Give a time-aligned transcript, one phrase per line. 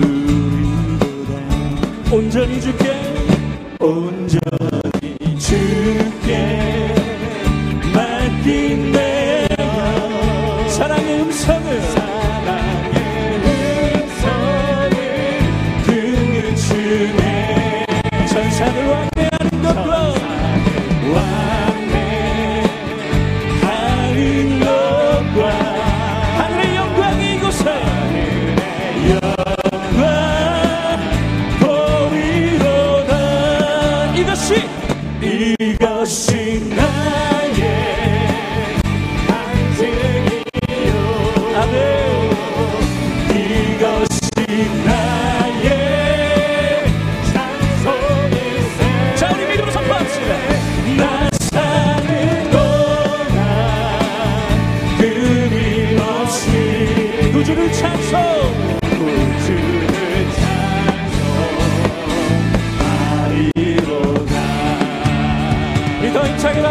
[0.00, 1.32] 누린보다
[2.14, 2.90] 온전히 주께
[3.80, 4.53] 온전히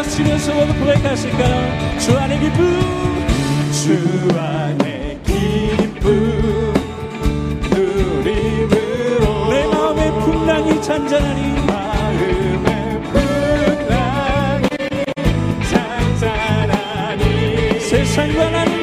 [0.04, 2.00] 넘치면서 고백하실까요?
[2.00, 2.58] 주 안의 기쁨.
[3.72, 3.98] 주
[4.38, 6.73] 안의 기쁨.
[7.72, 14.68] 누림으로 내 마음의 풍랑이 잔잔하니 마음의 풍랑이
[15.72, 17.22] 잔잔하니
[17.80, 18.83] 세상과 나는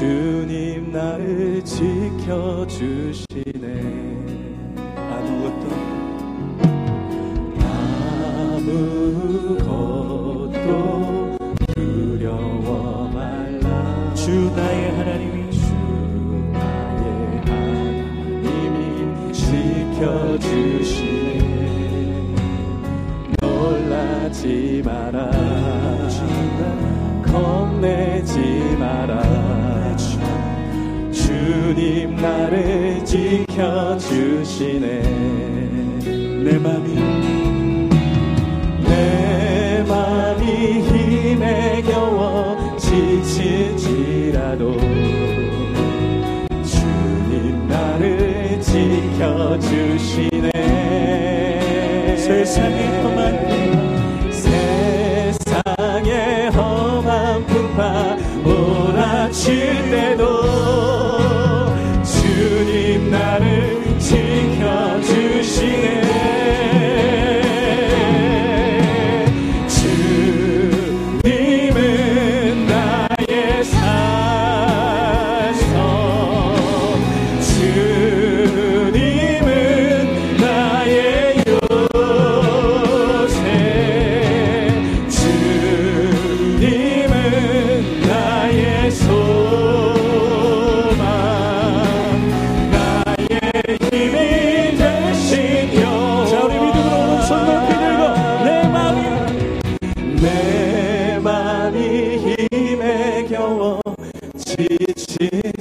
[0.00, 3.20] 주님 나를 지켜주시네.
[4.96, 5.68] 아무것도
[9.60, 10.56] 아무것도
[11.74, 14.14] 두려워 말라.
[14.14, 15.60] 주 나의 하나님이 주
[16.54, 20.72] 나의 하나님이 지켜주시네.
[23.42, 25.30] 놀라지 마라.
[27.30, 28.40] 겁내지
[28.78, 29.29] 마라.
[31.70, 34.88] 주님 나를 지켜주시네.
[36.42, 36.94] 내 맘이
[38.82, 44.76] 내 맘이 힘에 겨워 지치지라도
[46.64, 50.29] 주님 나를 지켜주시네.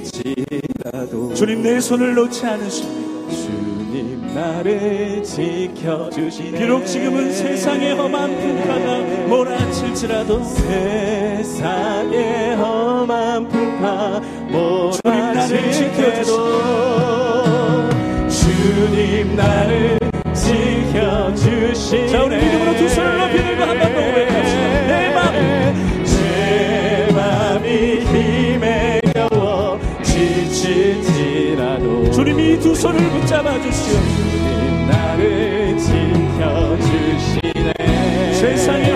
[0.03, 3.29] 지치라도 주님 내 손을 놓지 않으십니다.
[3.29, 6.57] 주님 나를 지켜주시네.
[6.57, 11.75] 비록 지금은 세상의 험한 풍파가 몰아칠지라도 세상의
[12.55, 14.19] 험한 풍파
[14.51, 15.09] 몰아칠지라도
[18.29, 19.99] 주님 나를
[20.33, 22.07] 지켜주시네 주님 나를 지켜주시네.
[32.79, 37.73] 손을 붙잡아 주시옵소서 나를 지켜주시네.
[38.33, 38.88] 세상에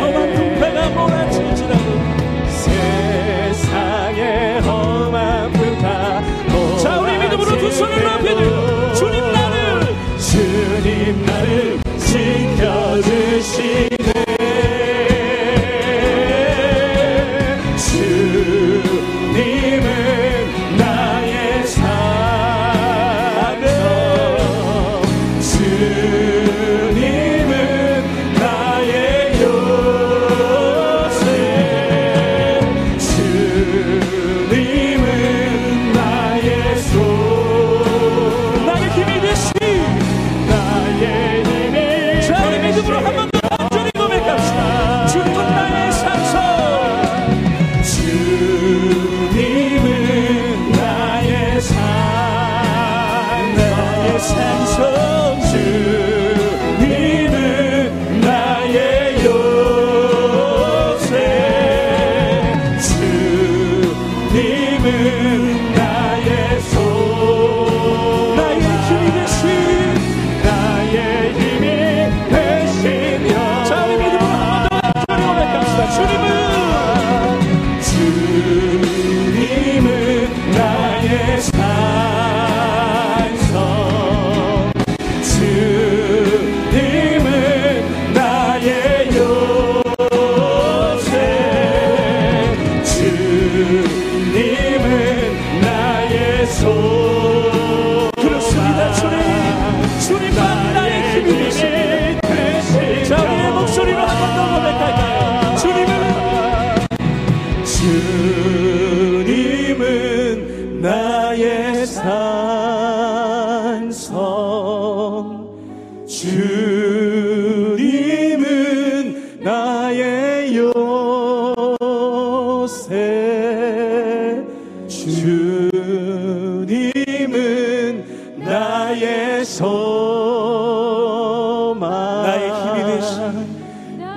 [130.43, 131.89] 너만
[132.23, 133.17] 나의 힘이 되신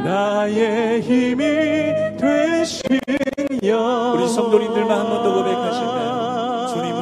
[0.05, 1.43] 나의 힘이
[2.19, 2.99] 되신
[3.65, 6.67] 여 우리 성도님들만 한 번 더 고백하실까요?
[6.75, 6.97] 주님은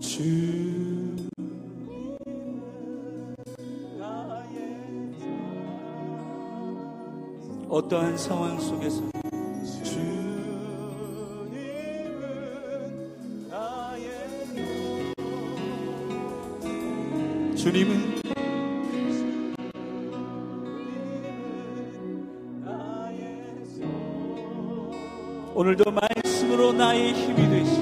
[0.00, 0.18] 주
[7.68, 9.02] 어떠한 상황 속에서
[17.78, 18.22] 주님은
[25.54, 27.80] 오늘도 말씀으로 나의 힘이 되시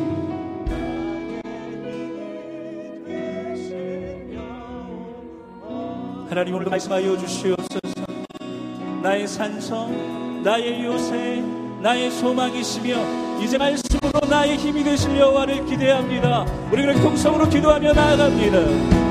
[6.29, 7.79] 하나님 오늘 말씀하여 주시옵소서.
[9.03, 11.43] 나의 산성 나의 요새
[11.81, 16.45] 나의 소망이시며 이제 말씀으로 나의 힘이 되실 여와를 기대합니다.
[16.71, 19.06] 우리 그렇게 동성으로 기도하며 나아갑니다.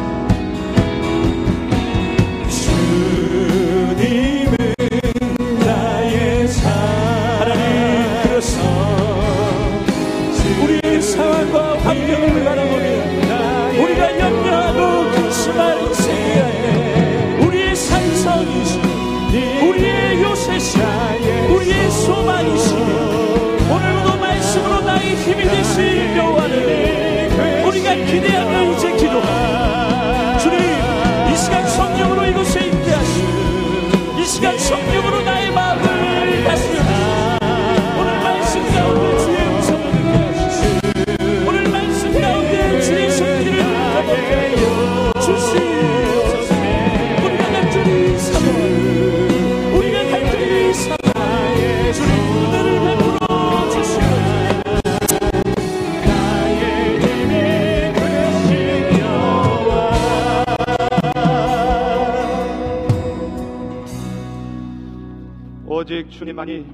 [66.36, 66.66] 주님만이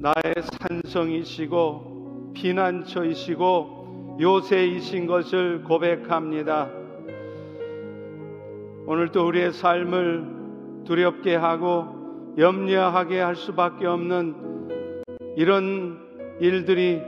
[0.00, 0.34] 나의
[0.90, 6.68] 산성이시고 피난처이시고 요새이신 것을 고백합니다.
[8.86, 15.02] 오늘도 우리의 삶을 두렵게 하고 염려하게 할 수밖에 없는
[15.36, 16.00] 이런
[16.40, 17.00] 일들이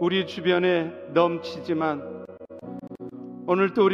[0.00, 2.26] 우리 주변에 넘치지만
[3.46, 3.90] 오늘도 우리는